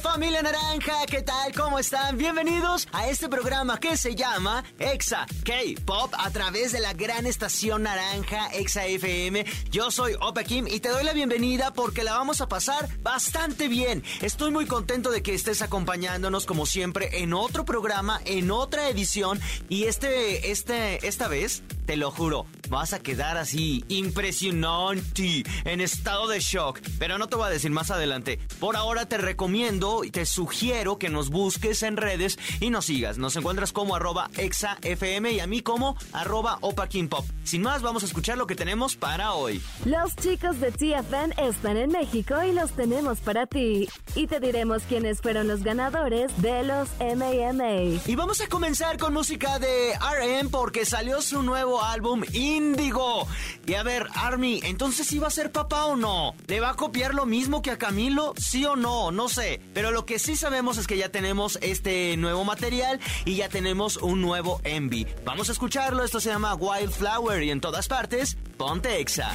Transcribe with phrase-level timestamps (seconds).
[0.00, 1.52] familia naranja, ¿qué tal?
[1.54, 2.16] ¿Cómo están?
[2.16, 7.82] Bienvenidos a este programa que se llama Exa K-Pop a través de la gran estación
[7.82, 9.44] naranja Exa FM.
[9.70, 13.68] Yo soy Opa Kim y te doy la bienvenida porque la vamos a pasar bastante
[13.68, 14.02] bien.
[14.22, 19.38] Estoy muy contento de que estés acompañándonos como siempre en otro programa, en otra edición
[19.68, 26.28] y este, este, esta vez, te lo juro, vas a quedar así impresionante, en estado
[26.28, 26.80] de shock.
[26.98, 28.38] Pero no te voy a decir más adelante.
[28.58, 33.18] Por ahora te recomiendo y te sugiero que nos busques en redes y nos sigas.
[33.18, 37.24] Nos encuentras como arroba exafm y a mí como arroba pop.
[37.44, 39.60] Sin más, vamos a escuchar lo que tenemos para hoy.
[39.84, 43.88] Los chicos de TFN están en México y los tenemos para ti.
[44.14, 48.00] Y te diremos quiénes fueron los ganadores de los MAMA.
[48.06, 53.28] Y vamos a comenzar con música de RM porque salió su nuevo álbum Índigo.
[53.66, 56.34] Y a ver, Army, entonces ¿sí va a ser papá o no?
[56.46, 58.32] ¿Le va a copiar lo mismo que a Camilo?
[58.36, 59.12] ¿Sí o no?
[59.12, 59.60] No sé.
[59.74, 63.98] Pero lo que sí sabemos es que ya tenemos este nuevo material y ya tenemos
[63.98, 65.06] un nuevo Envy.
[65.24, 66.02] Vamos a escucharlo.
[66.02, 69.32] Esto se llama Wildflower y en todas partes, ponte Exa.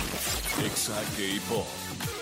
[0.65, 2.14] Exa K-Pop.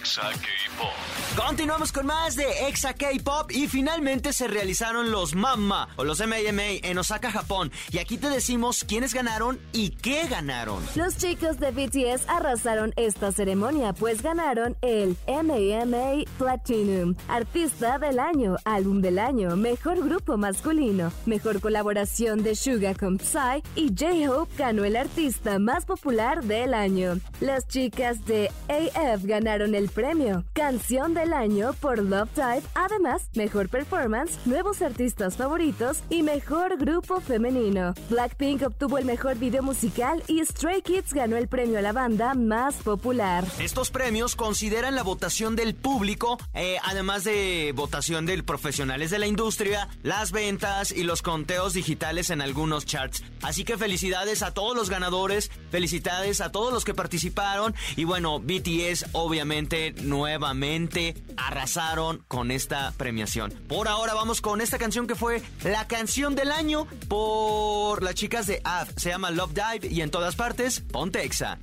[0.00, 1.46] Exa K-Pop.
[1.46, 6.62] Continuamos con más de Exa K-Pop y finalmente se realizaron los MAMA o los MAMA
[6.82, 7.70] en Osaka, Japón.
[7.90, 10.82] Y aquí te decimos quiénes ganaron y qué ganaron.
[10.94, 18.56] Los chicos de BTS arrasaron esta ceremonia, pues ganaron el MAMA Platinum, Artista del Año,
[18.64, 24.84] Álbum del Año, Mejor Grupo Masculino, Mejor Colaboración de Suga con Psy y J-Hope ganó
[24.84, 27.20] el Artista Más Popular del Año.
[27.40, 33.68] Las chicas de AF ganaron el premio Canción del Año por Love Type, además, Mejor
[33.68, 37.94] Performance, Nuevos Artistas Favoritos y Mejor Grupo Femenino.
[38.08, 42.34] Blackpink obtuvo el Mejor Video Musical y Stray Kids ganó el premio a la banda
[42.34, 43.44] más popular.
[43.60, 49.26] Estos premios consideran la votación del público, eh, además de votación de profesionales de la
[49.26, 53.22] industria, las ventas y los conteos digitales en algunos charts.
[53.42, 58.40] Así que felicidades a todos los ganadores, felicidades a todos los que participaron y bueno,
[58.40, 63.50] BTS obviamente nuevamente arrasaron con esta premiación.
[63.68, 68.46] Por ahora vamos con esta canción que fue la canción del año por las chicas
[68.46, 68.90] de AF.
[68.96, 71.58] Se llama Love Dive y en todas partes, ponte Exa.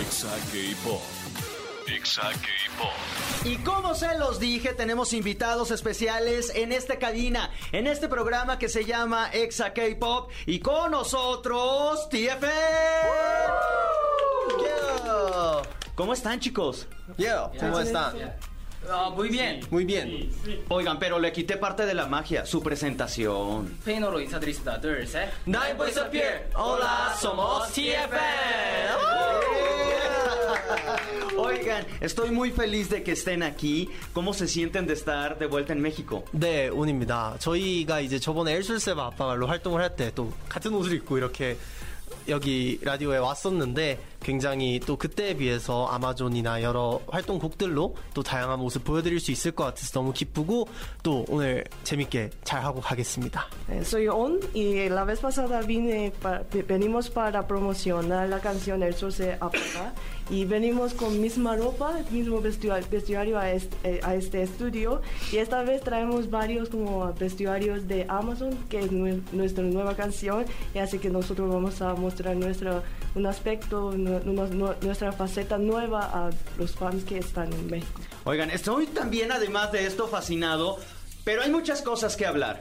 [0.00, 1.02] Exa K-Pop.
[1.86, 2.90] Exa K-Pop.
[3.44, 8.68] Y como se los dije, tenemos invitados especiales en esta cabina, en este programa que
[8.68, 10.32] se llama Exa K-Pop.
[10.46, 12.44] Y con nosotros, TF.
[15.95, 15.95] Yo.
[15.95, 16.87] ¿Cómo están, chicos?
[17.17, 18.13] Yo, ¿cómo están?
[18.89, 19.59] 아, muy bien.
[19.69, 20.31] Muy bien.
[20.69, 23.77] Oigan, pero le quité parte de la magia, su presentación.
[23.83, 24.81] 스페인어로 인사드리겠습니다.
[24.81, 25.29] 둘, 셋.
[25.45, 26.49] Nine Boys Appear.
[26.55, 28.11] Hola, somos TFN.
[31.37, 33.89] Oigan, estoy muy feliz de que estén aquí.
[34.13, 36.23] ¿Cómo se sienten de estar de vuelta en México?
[36.33, 37.35] 네, 운입니다.
[37.39, 41.57] 저희가 이제 저번에 엘술세바 아빠말로 활동을 할 때 또 같은 옷을 입고 이렇게
[42.28, 49.30] 여기 라디오에 왔었는데 굉장히 또 그때에 비해서 아마존이나 여러 활동곡들로 또 다양한 모습 보여드릴 수
[49.30, 50.68] 있을 것 같아서 너무 기쁘고
[51.02, 53.46] 또 오늘 재밌게 잘 하고 가겠습니다.
[53.70, 56.12] Eh, Soy On y la vez pasada vine
[56.66, 59.92] venimos para promocionar la canción El Sol se apaga
[60.28, 65.00] y venimos con misma ropa, mismo vestua- vestuario a este, a este estudio
[65.32, 70.44] y esta vez traemos varios como vestuarios de Amazon que es nue- nuestra nueva canción
[70.74, 72.82] y así que nosotros vamos a mostrar nuestro
[73.14, 78.00] un aspecto, nu- nu- nu- nuestra faceta nueva a los fans que están en México.
[78.24, 80.76] Oigan, estoy también, además de esto, fascinado,
[81.24, 82.60] pero hay muchas cosas que hablar.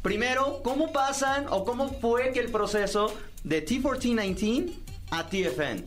[0.00, 3.12] Primero, ¿cómo pasan o cómo fue que el proceso
[3.44, 4.72] de T1419
[5.10, 5.84] a TFN?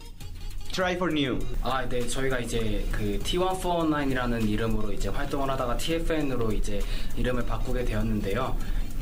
[0.76, 1.40] Try for New.
[1.62, 6.82] 아, 네, 저희가 이제 그 T149이라는 이름으로 이제 활동을 하다가 TFN으로 이제
[7.16, 8.54] 이름을 바꾸게 되었는데요.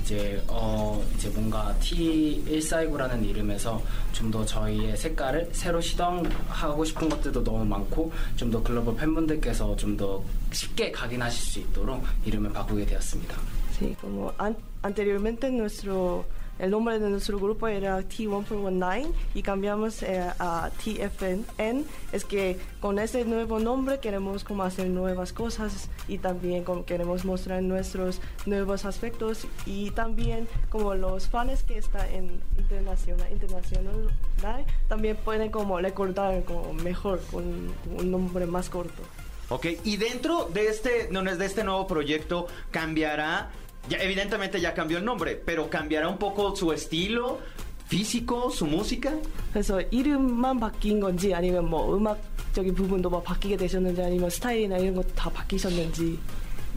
[0.01, 3.81] 이제 어 이제 뭔가 T149라는 이름에서
[4.11, 9.95] 좀 더 저희의 색깔을 새로 시도하고 싶은 것들도 너무 많고 좀 더 글로벌 팬분들께서 좀
[9.97, 10.21] 더
[10.51, 13.35] 쉽게 각인하실 수 있도록 이름을 바꾸게 되었습니다.
[13.79, 14.55] Sí, como an-
[14.85, 16.23] anteriormente nuestro
[16.59, 21.85] el nombre de nuestro grupo era T1419 y cambiamos eh, a TFN.
[22.11, 27.25] Es que con este nuevo nombre queremos como hacer nuevas cosas y también como queremos
[27.25, 34.09] mostrar nuestros nuevos aspectos y también como los fans que están en internacional, internacional
[34.87, 39.01] también pueden como recordar como mejor con un nombre más corto.
[39.49, 43.51] Ok, y dentro de este, de este nuevo proyecto cambiará,
[43.89, 47.39] ya, evidentemente ya cambió el nombre, pero cambiará un poco su estilo
[47.87, 49.11] físico, su música.
[49.51, 55.29] 그래서 이름만 바뀐 건지 아니면 뭐 음악적인 부분도 막 바뀌게 되셨는지 아니면 스타일이나 이런 것다
[55.29, 56.17] 바뀌셨는지.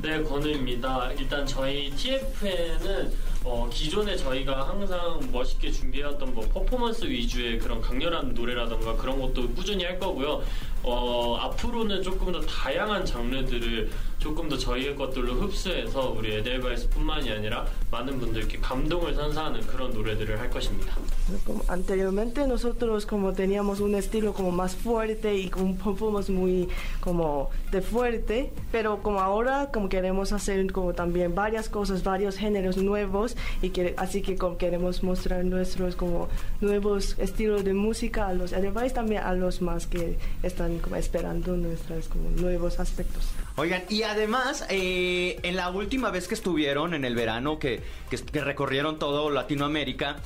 [0.02, 1.12] 네, 건우입니다.
[1.12, 3.10] 일단 저희 TFN은
[3.44, 9.84] 어, 기존에 저희가 항상 멋있게 준비해왔던 뭐 퍼포먼스 위주의 그런 강렬한 노래라던가 그런 것도 꾸준히
[9.84, 10.42] 할 거고요.
[10.82, 13.90] 어, 앞으로는 조금 더 다양한 장르들을
[14.25, 20.49] 조금 더 저희의 것들로 흡수해서 우리 에델바이스뿐만이 아니라 많은 분들께 감동을 선사하는 그런 노래들을 할
[20.49, 20.95] 것입니다.
[21.43, 26.69] Como anteriormente nosotros como teníamos un estilo como más fuerte y un performance muy
[26.99, 32.77] como de fuerte, pero como ahora como queremos hacer como también varias cosas, varios géneros
[32.77, 36.29] nuevos y que, así que como queremos mostrar nuestros como
[36.59, 41.57] nuevos estilos de música a los Edelweiss también a los más que están como esperando
[41.57, 43.25] nuestros como nuevos aspectos.
[43.57, 48.41] Oigan, y además, eh, en la última vez que estuvieron en el verano, que, que,
[48.41, 50.17] recorrieron todo Latinoamérica,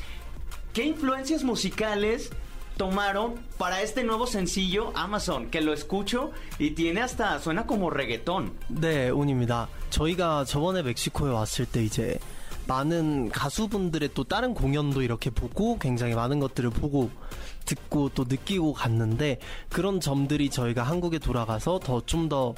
[0.74, 2.32] ¿qué influencias musicales
[2.78, 8.52] tomaron para este nuevo sencillo Amazon que lo escucho y tiene hasta suena como reggaetón.
[8.68, 9.70] 네, 운입니다.
[9.90, 12.20] 저희가 저번에 멕시코에 왔을 때 이제
[12.68, 17.10] 많은 가수분들의 또 다른 공연도 이렇게 보고 굉장히 많은 것들을 보고
[17.66, 19.40] 듣고 또 느끼고 갔는데
[19.70, 22.56] 그런 점들이 저희가 한국에 돌아가서 더 좀더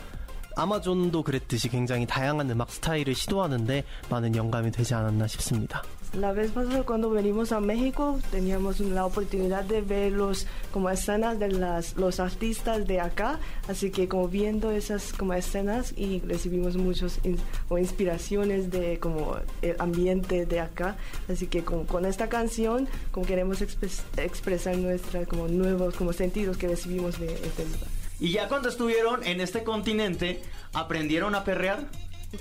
[0.56, 5.84] 아마존도 그랬듯이 굉장히 다양한 음악 스타일을 시도하는데 많은 영감이 되지 않았나 싶습니다.
[6.14, 11.38] La vez pasada cuando venimos a México teníamos la oportunidad de ver los como escenas
[11.38, 16.78] de las los artistas de acá, así que como viendo esas como escenas y recibimos
[16.78, 17.38] muchos in,
[17.70, 20.96] o inspiraciones de como el ambiente de acá,
[21.30, 26.58] así que como, con esta canción como queremos expres, expresar nuestros como nuevos como sentidos
[26.58, 28.01] que recibimos de este lugar.
[28.22, 30.42] Y ya cuando estuvieron en este continente,
[30.74, 31.86] ¿aprendieron a perrear?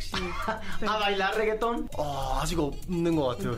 [0.00, 0.16] Sí.
[0.86, 1.88] ¿A bailar reggaetón?
[1.96, 3.56] Oh, 아직 없는 것 같아요.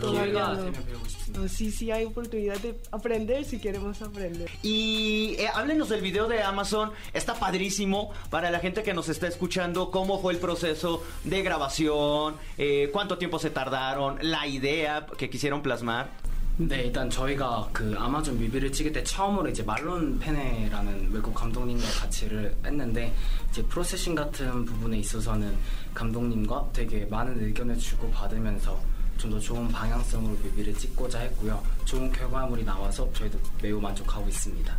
[1.35, 4.51] No, sí, sí hay oportunidad de aprender si queremos aprender.
[4.63, 6.93] Y eh, háblenos del video de Amazon.
[7.15, 9.91] Está padrísimo para la gente que nos está escuchando.
[9.91, 12.37] ¿Cómo fue el proceso de grabación?
[12.59, 14.19] Eh, ¿Cuánto tiempo se tardaron?
[14.21, 16.11] ¿La idea que quisieron plasmar?
[16.56, 22.56] 네, 일단 저희가 그 아마존 뮤비를 찍을 때 처음으로 이제 말론 페네라는 외국 감독님과 같이를
[22.64, 23.12] 했는데
[23.50, 25.56] 이제 프로세싱 같은 부분에 있어서는
[25.96, 28.80] 감독님과 되게 많은 의견을 주고 받으면서
[29.18, 31.64] 좀 더 좋은 방향성으로 뮤비를 찍고자 했고요.
[31.86, 34.78] 좋은 결과물이 나와서 저희도 매우 만족하고 있습니다.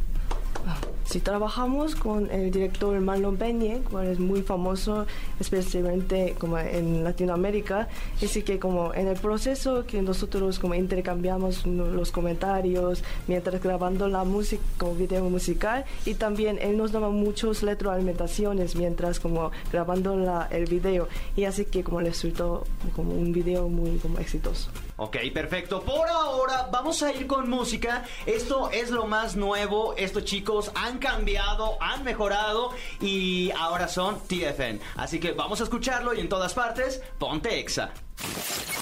[1.04, 5.06] Si trabajamos con el director Marlon Peña, cual es muy famoso
[5.38, 7.88] especialmente como en Latinoamérica,
[8.22, 14.24] así que como en el proceso que nosotros como intercambiamos los comentarios mientras grabando la
[14.24, 20.48] música como video musical y también él nos daba muchas retroalimentaciones mientras como grabando la,
[20.50, 22.64] el video y así que como resultó
[22.96, 24.70] como un video muy como exitoso.
[24.96, 25.82] Ok, perfecto.
[25.82, 28.04] Por ahora vamos a ir con música.
[28.26, 29.94] Esto es lo más nuevo.
[29.96, 32.70] Estos chicos han cambiado, han mejorado
[33.00, 34.80] y ahora son TFN.
[34.96, 37.92] Así que vamos a escucharlo y en todas partes, ponte Exa.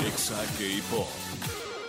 [0.06, 1.08] Exa K-Pop.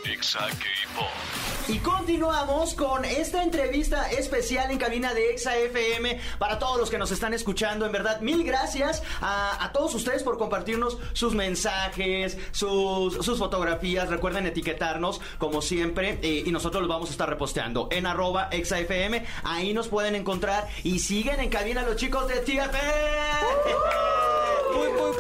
[0.06, 1.43] Exa K-Pop.
[1.70, 6.98] Y continuamos con esta entrevista especial en cabina de Exa FM para todos los que
[6.98, 7.86] nos están escuchando.
[7.86, 14.10] En verdad, mil gracias a, a todos ustedes por compartirnos sus mensajes, sus, sus fotografías.
[14.10, 18.80] Recuerden etiquetarnos como siempre eh, y nosotros los vamos a estar reposteando en arroba Exa
[18.80, 19.26] FM.
[19.44, 22.74] Ahí nos pueden encontrar y siguen en cabina los chicos de TFM.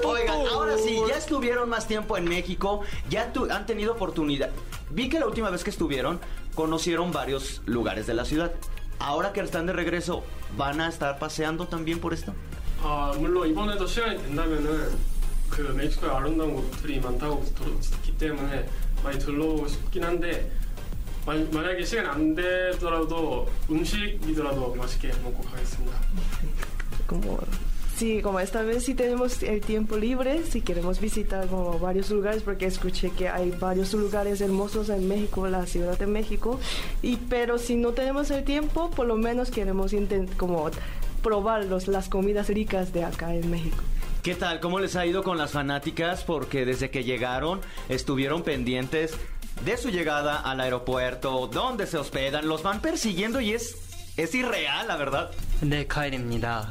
[0.03, 4.49] Oigan, ahora sí, ya estuvieron más tiempo en México, ya tu, han tenido oportunidad.
[4.92, 6.20] Vi que la última vez que estuvieron
[6.54, 8.52] conocieron varios lugares de la ciudad.
[8.98, 10.24] Ahora que están de regreso,
[10.56, 12.34] ¿van a estar paseando también por esto?
[12.82, 14.96] 아 물론 이번에도 시간이 된다면은
[15.50, 18.68] 그 멕시코에 아름다운 곳들이 많다고 들었기 때문에
[19.02, 20.50] 많이 들러오고 싶긴 한데
[21.26, 25.98] 만, 만약에 시간 안 되더라도 음식이더라도 맛있게 먹고 가겠습니다.
[27.08, 27.38] Como
[27.96, 32.44] Sí, como esta vez sí tenemos el tiempo libre, si queremos visitar como varios lugares,
[32.44, 36.60] porque escuché que hay varios lugares hermosos en México, la Ciudad de México,
[37.02, 40.70] y pero si no tenemos el tiempo, por lo menos queremos intent como
[41.24, 43.82] probar los, las comidas ricas de acá en México.
[44.22, 44.60] ¿Qué tal?
[44.60, 46.22] ¿Cómo les ha ido con las fanáticas?
[46.22, 49.16] Porque desde que llegaron estuvieron pendientes
[49.64, 53.76] de su llegada al aeropuerto, dónde se hospedan, los van persiguiendo y es,
[54.16, 55.30] es irreal, la verdad.
[55.62, 56.70] 네, 카일입니다.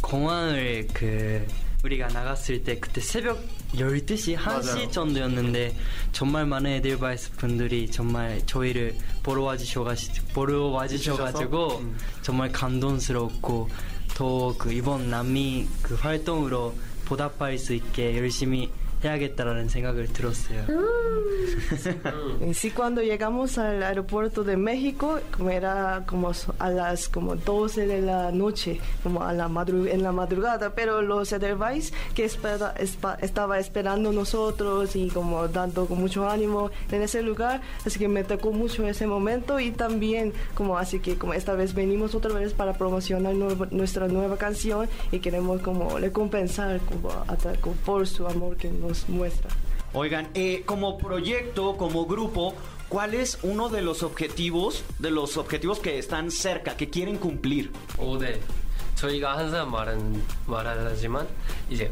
[0.00, 1.46] 그 공항을 그
[1.84, 3.42] 우리가 나갔을 때 그때 새벽
[3.74, 5.74] 12시, 1시 정도였는데
[6.12, 11.82] 정말 많은 에델바이스 분들이 정말 저희를 보러 와주셔가지고 보러 와주셔가지고
[12.22, 13.68] 정말 감동스럽고
[14.14, 16.74] 더 그 이번 남미 그 활동으로
[17.06, 18.70] 보답할 수 있게 열심히
[19.03, 20.65] 해야겠다라는 생각을 들었어요.
[22.41, 27.35] Y sí, cuando llegamos al aeropuerto de México, como era como so- a las como
[27.35, 32.25] 12 de la noche, como a la madru- en la madrugada, pero los Edelweiss que
[32.25, 37.99] espera- espa- estaba esperando nosotros y como dando con mucho ánimo en ese lugar, así
[37.99, 42.15] que me tocó mucho ese momento y también como así que como esta vez venimos
[42.15, 47.75] otra vez para promocionar nueva- nuestra nueva canción y queremos como recompensar como, a- como
[47.85, 49.50] por su amor que nos muestra.
[49.92, 52.54] Oigan, eh, como proyecto, como grupo,
[52.88, 57.70] ¿cuál es uno de los objetivos, de los objetivos que están cerca, que quieren cumplir?
[57.98, 58.38] 오, 네.
[58.96, 61.26] 저희가 항상 말은 말하지만
[61.70, 61.90] 이제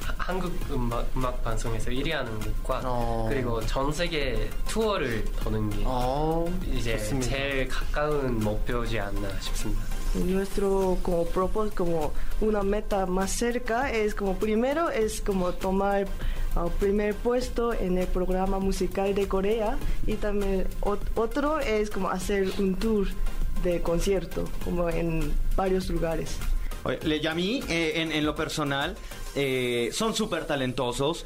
[0.00, 3.26] 하- 한국 음악, 음악 방송에서 1위 하는 것과 어.
[3.28, 7.28] 그리고 전 세계 투어를 도는 게 어, 이제 좋습니다.
[7.28, 9.82] 제일 가까운 목표지 않나 싶습니다.
[10.14, 16.06] Nuestro como propós- como una meta más cerca es como primero es como tomar
[16.54, 22.10] uh, primer puesto en el programa musical de Corea y también ot- otro es como
[22.10, 23.08] hacer un tour
[23.64, 26.36] de concierto como en varios lugares.
[27.04, 28.96] Le mí, eh, en, lo personal,
[29.36, 31.24] eh, son súper talentosos.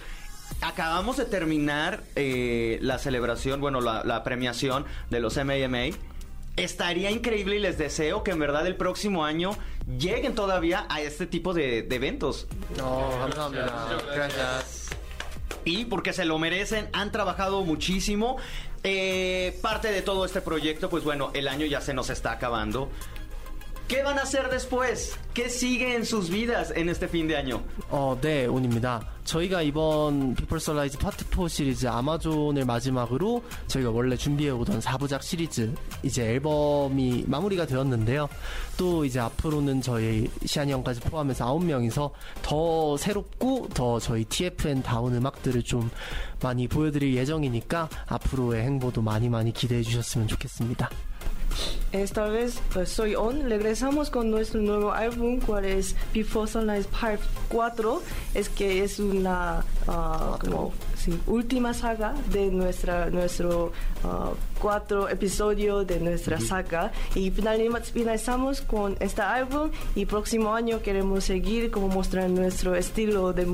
[0.60, 5.96] Acabamos de terminar eh, la celebración, bueno, la, la premiación de los MAMA
[6.56, 9.56] estaría increíble y les deseo que en verdad el próximo año
[9.98, 12.46] lleguen todavía a este tipo de, eventos.
[12.76, 14.88] No, gracias, gracias.
[15.64, 18.36] Y porque se lo merecen, han trabajado muchísimo.
[18.84, 22.88] Eh, parte de todo este proyecto, pues bueno, el año ya se nos está acabando.
[23.88, 25.16] ¿Qué van a hacer después?
[25.32, 27.62] ¿Qué sigue en sus vidas en este fin de año?
[27.88, 29.00] 어, 네, 온입니다.
[29.24, 36.24] 저희가 이번 피플 솔라이즈 파트 4 시리즈 아마존을 마지막으로 저희가 원래 준비해오던 4부작 시리즈 이제
[36.32, 38.28] 앨범이 마무리가 되었는데요.
[38.76, 42.10] 또 이제 앞으로는 저희 시안이 형까지 포함해서 9명이서
[42.42, 45.88] 더 새롭고 더 저희 TFN 다운 음악들을 좀
[46.42, 50.90] 많이 보여드릴 예정이니까 앞으로의 행보도 많이 많이 기대해 주셨으면 좋겠습니다.
[51.92, 53.48] Esta vez pues, soy On.
[53.48, 58.02] Regresamos con nuestro nuevo álbum, cual es Before Sunrise Part 4.
[58.34, 60.72] Es que es una ah, como,
[61.06, 63.72] sí, última saga de nuestra nuestro
[64.04, 66.92] ah, cuatro episodios de nuestra saga.
[67.14, 73.32] Y finalizamos, finalizamos con este álbum y próximo año queremos seguir como mostrar nuestro estilo
[73.32, 73.46] de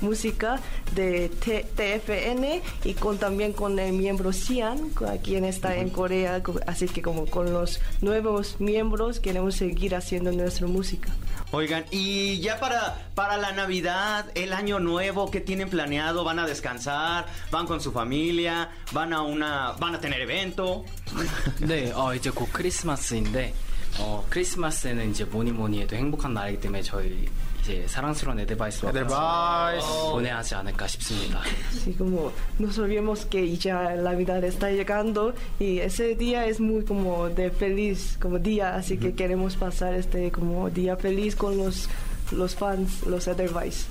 [0.00, 0.60] música
[0.94, 4.90] de T- TFN y con también con el miembro Sian
[5.22, 6.42] quien está en Corea.
[6.42, 11.10] Co- así que como con los nuevos miembros queremos seguir haciendo nuestra música
[11.51, 16.25] Oigan, y ya para, para la Navidad, el año nuevo, ¿qué tienen planeado?
[16.25, 17.25] ¿Van a descansar?
[17.51, 18.69] ¿Van con su familia?
[18.91, 20.83] ¿Van a una, van a tener evento?
[21.61, 23.53] 네, 어, 이제 곧 크리스마스인데,
[23.99, 27.29] 어, 크리스마스에는 이제 뭐니 뭐니 해도 행복한 날이기 때문에 저희
[27.61, 31.41] 이제 사랑스러운 에드바이스와 같이 보내야 하지 않을까 싶습니다.
[31.69, 36.85] así como nos olvidemos que ya la Navidad está llegando y ese día es muy
[36.85, 41.89] como de feliz como día así que queremos pasar este como día feliz con los
[42.31, 43.90] los fans los Otherwise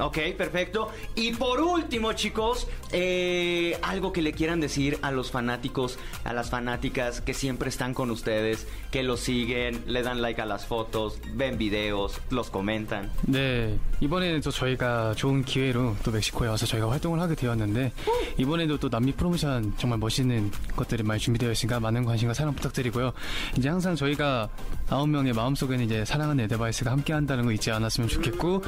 [0.00, 0.88] Ok, perfecto.
[1.16, 6.50] Y por último, chicos, eh, algo que le quieran decir a los fanáticos, a las
[6.50, 11.20] fanáticas que siempre están con ustedes, que los siguen, le dan like a las fotos,
[11.34, 13.10] ven videos, los comentan.
[13.22, 17.92] 네, 이번에는 또 저희가 좋은 기회로 또 멕시코에 와서 저희가 활동을 하게 되었는데
[18.36, 23.12] 이번에도 또 남미 프로모션 정말 멋있는 것들이 많이 준비되어 있으니까 많은 관심과 사랑 부탁드리고요.
[23.56, 24.48] 이제 항상 저희가
[24.90, 28.62] 아홉 명의 마음속에는 이제 사랑하는 에드바이스가 함께 한다는 거 잊지 않았으면 좋겠고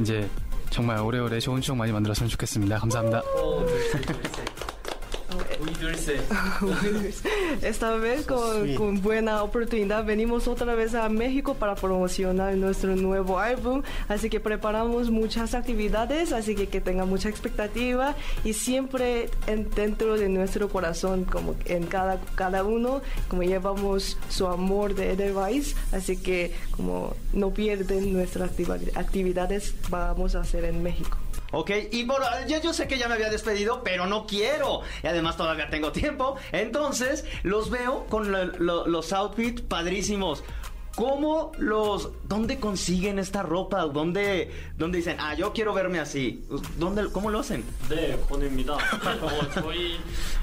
[0.00, 0.28] 이제
[0.72, 2.78] 정말 오래오래 좋은 추억 많이 만들었으면 좋겠습니다.
[2.78, 3.22] 감사합니다.
[7.62, 13.38] Esta vez con, con buena oportunidad venimos otra vez a México para promocionar nuestro nuevo
[13.38, 18.14] álbum, así que preparamos muchas actividades, así que que tengan mucha expectativa
[18.44, 24.46] y siempre en- dentro de nuestro corazón, como en cada, cada uno, como llevamos su
[24.46, 30.82] amor de Edelweiss, así que como no pierden nuestras activa- actividades, vamos a hacer en
[30.82, 31.18] México.
[31.52, 34.80] Ok, y por, ya yo sé que ya me había despedido, pero no quiero.
[35.02, 36.36] Y además todavía tengo tiempo.
[36.50, 40.42] Entonces, los veo con lo- lo- los outfits padrísimos.
[40.94, 43.82] ¿Cómo los, dónde consiguen esta ropa?
[43.86, 46.44] ¿Dónde, dónde dicen, ah, yo quiero verme así?
[46.78, 47.64] ¿Dónde, cómo lo hacen?
[47.88, 48.74] 네, 권우입니다.
[48.74, 49.98] 어, 저희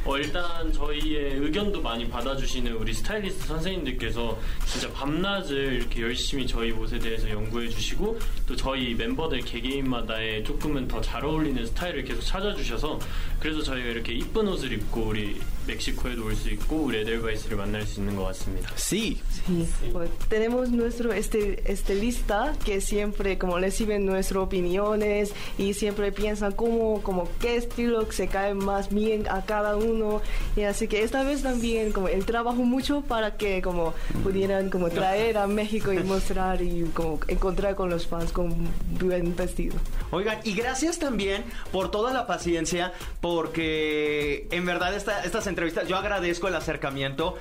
[0.06, 6.98] 어, 일단 저희의 의견도 많이 받아주시는 우리 스타일리스트 선생님들께서 진짜 밤낮을 이렇게 열심히 저희 옷에
[6.98, 10.88] 대해서 연구해 주시고 또 저희 멤버들 개개인마다의 조금은
[12.22, 13.00] 찾아주셔서
[13.64, 18.15] 저희가 이렇게 이쁜 옷을 입고 우리 멕시코에도 올 수 있고 우리 에델바이스를 만날 수 있는
[18.17, 18.69] 것 같습니다.
[18.77, 19.17] Sí.
[19.47, 26.53] Sí, pues, tenemos nuestro este, estilista que siempre como reciben nuestras opiniones y siempre piensan
[26.53, 30.21] cómo, como qué estilo se cae más bien a cada uno
[30.55, 34.91] y así que esta vez también como él trabajó mucho para que como pudieran como
[34.91, 38.55] traer a México y mostrar y como encontrar con los fans con
[39.01, 39.77] buen vestido.
[40.11, 45.98] Oigan, y gracias también por toda la paciencia, porque en verdad esta- estas entrevistas, yo
[45.98, 47.36] agradezco el acercamiento,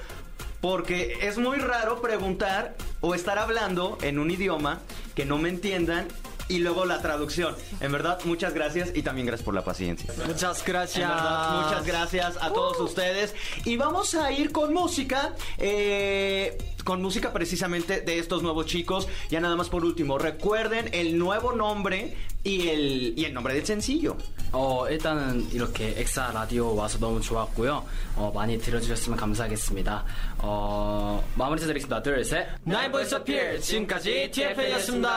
[0.60, 4.80] porque es muy raro preguntar o estar hablando en un idioma
[5.14, 6.08] que no me entiendan
[6.48, 7.54] y luego la traducción.
[7.80, 10.12] En verdad, muchas gracias y también gracias por la paciencia.
[10.26, 11.08] Muchas En gracias.
[11.08, 13.34] verdad, muchas gracias a todos ustedes.
[13.64, 15.34] Y vamos a ir con música.
[15.58, 19.07] eh, con música precisamente de estos nuevos chicos.
[19.29, 23.65] Ya nada más por último, recuerden el nuevo nombre y el, y el nombre del
[23.65, 24.17] sencillo.
[24.55, 27.83] 어, 일단은 이렇게 엑사 라디오 와서 너무 좋았고요.
[28.15, 30.05] 어, 많이 들어주셨으면 감사하겠습니다.
[30.37, 32.03] 어, 마무리 해드리겠습니다.
[32.03, 32.47] 둘, 셋.
[32.67, 33.59] Nine Boys of Fear.
[33.59, 35.09] 지금까지 TFN이었습니다.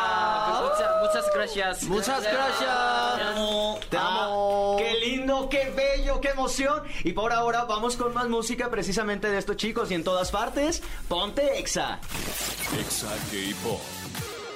[1.03, 1.85] Muchas gracias.
[1.85, 3.91] Muchas gracias.
[3.91, 4.77] Te amo.
[4.79, 6.83] Qué lindo, qué bello, qué emoción.
[7.05, 10.83] Y por ahora vamos con más música precisamente de estos chicos y en todas partes.
[11.09, 12.00] Ponte Exa.
[12.80, 13.86] Exa K-Pop.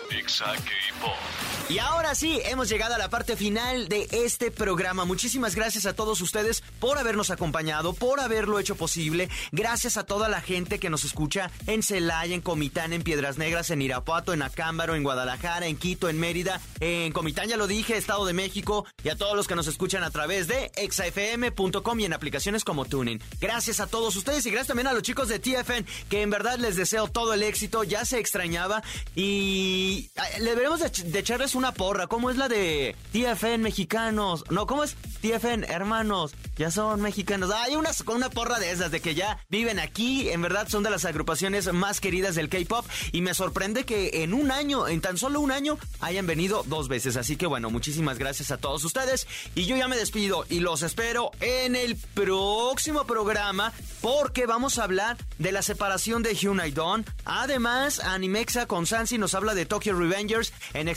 [0.10, 1.55] Exa K-Pop.
[1.68, 5.04] Y ahora sí, hemos llegado a la parte final de este programa.
[5.04, 9.30] Muchísimas gracias a todos ustedes por habernos acompañado, por haberlo hecho posible.
[9.52, 13.72] Gracias a toda la gente que nos escucha en Celaya, en Comitán, en Piedras Negras,
[13.72, 17.98] en Irapuato, en Acámbaro, en Guadalajara, en Quito, en Mérida, en Comitán, ya lo dije,
[17.98, 22.06] Estado de México, y a todos los que nos escuchan a través de exafm.com y
[22.06, 23.20] en aplicaciones como Tuning.
[23.42, 26.60] Gracias a todos ustedes y gracias también a los chicos de TFN, que en verdad
[26.60, 28.84] les deseo todo el éxito, ya se extrañaba
[29.16, 32.08] y ah, le ech- de echarles una porra.
[32.08, 34.44] ¿Cómo es la de TFN mexicanos?
[34.50, 36.34] No, ¿cómo es TFN hermanos?
[36.58, 37.52] Ya son mexicanos.
[37.54, 40.30] Ah, Hay una, una porra de esas, de que ya viven aquí.
[40.30, 42.86] En verdad son de las agrupaciones más queridas del K-pop.
[43.12, 46.88] Y me sorprende que en un año, en tan solo un año, hayan venido dos
[46.88, 47.18] veces.
[47.18, 49.28] Así que bueno, muchísimas gracias a todos ustedes.
[49.56, 54.84] Y yo ya me despido y los espero en el próximo programa porque vamos a
[54.84, 57.06] hablar de la separación de Hyunai Dawn.
[57.26, 60.88] Además, Animexa con Sansi nos habla de Tokyo Revengers en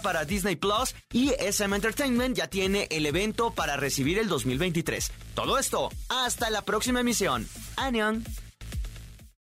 [0.00, 5.12] para Disney Plus y SM Entertainment ya tiene el evento para recibir el 2023.
[5.34, 7.46] Todo esto hasta la próxima emisión.
[7.76, 8.24] Anion.